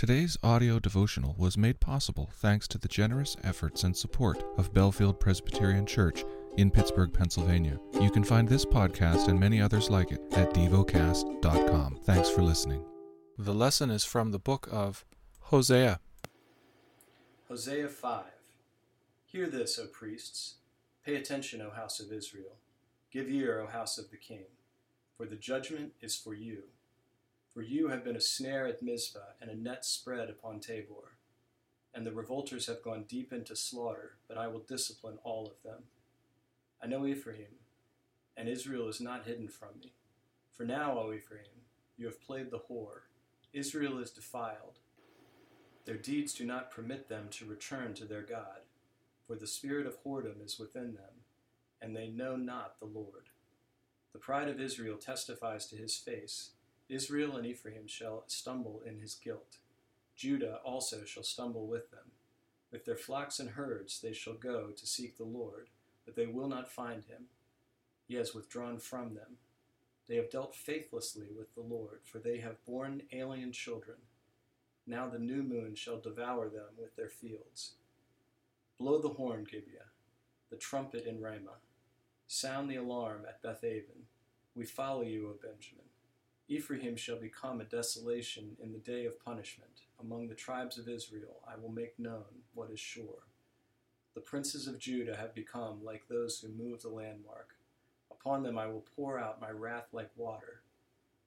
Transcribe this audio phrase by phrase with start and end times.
[0.00, 5.20] Today's audio devotional was made possible thanks to the generous efforts and support of Bellefield
[5.20, 6.24] Presbyterian Church
[6.56, 7.78] in Pittsburgh, Pennsylvania.
[8.00, 11.98] You can find this podcast and many others like it at devocast.com.
[12.04, 12.82] Thanks for listening.
[13.36, 15.04] The lesson is from the book of
[15.40, 16.00] Hosea.
[17.48, 18.24] Hosea 5
[19.26, 20.54] Hear this, O priests.
[21.04, 22.56] Pay attention, O house of Israel.
[23.12, 24.44] Give ear, O house of the king.
[25.18, 26.62] For the judgment is for you.
[27.52, 31.16] For you have been a snare at Mizpah and a net spread upon Tabor.
[31.92, 35.84] And the revolters have gone deep into slaughter, but I will discipline all of them.
[36.82, 37.58] I know Ephraim,
[38.36, 39.92] and Israel is not hidden from me.
[40.52, 41.64] For now, O Ephraim,
[41.96, 43.02] you have played the whore.
[43.52, 44.78] Israel is defiled.
[45.84, 48.62] Their deeds do not permit them to return to their God,
[49.26, 51.24] for the spirit of whoredom is within them,
[51.82, 53.30] and they know not the Lord.
[54.12, 56.50] The pride of Israel testifies to his face
[56.90, 59.58] Israel and Ephraim shall stumble in his guilt.
[60.16, 62.10] Judah also shall stumble with them.
[62.72, 65.68] With their flocks and herds they shall go to seek the Lord,
[66.04, 67.26] but they will not find him.
[68.08, 69.38] He has withdrawn from them.
[70.08, 73.98] They have dealt faithlessly with the Lord, for they have borne alien children.
[74.84, 77.74] Now the new moon shall devour them with their fields.
[78.78, 79.90] Blow the horn, Gibeah,
[80.50, 81.60] the trumpet in Ramah.
[82.26, 84.06] Sound the alarm at Bethaven.
[84.56, 85.84] We follow you, O Benjamin.
[86.50, 89.82] Ephraim shall become a desolation in the day of punishment.
[90.00, 93.28] Among the tribes of Israel I will make known what is sure.
[94.16, 97.54] The princes of Judah have become like those who move the landmark.
[98.10, 100.62] Upon them I will pour out my wrath like water.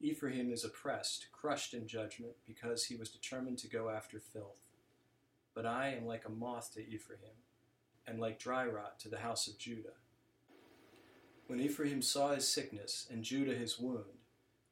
[0.00, 4.62] Ephraim is oppressed, crushed in judgment, because he was determined to go after filth.
[5.54, 7.38] But I am like a moth to Ephraim,
[8.04, 9.94] and like dry rot to the house of Judah.
[11.46, 14.23] When Ephraim saw his sickness, and Judah his wound,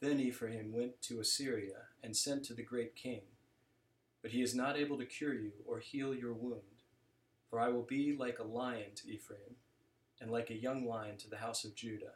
[0.00, 3.22] then Ephraim went to Assyria and sent to the great king.
[4.22, 6.62] But he is not able to cure you or heal your wound.
[7.48, 9.56] For I will be like a lion to Ephraim,
[10.20, 12.14] and like a young lion to the house of Judah.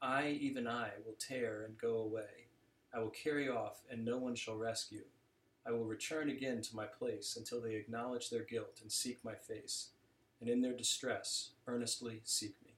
[0.00, 2.48] I, even I, will tear and go away.
[2.94, 5.04] I will carry off, and no one shall rescue.
[5.66, 9.34] I will return again to my place until they acknowledge their guilt and seek my
[9.34, 9.88] face,
[10.40, 12.77] and in their distress earnestly seek me.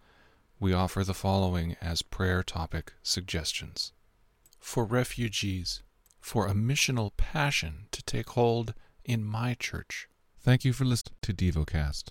[0.61, 3.93] we offer the following as prayer topic suggestions.
[4.59, 5.81] For refugees,
[6.19, 10.07] for a missional passion to take hold in my church.
[10.39, 12.03] Thank you for listening to DevoCast.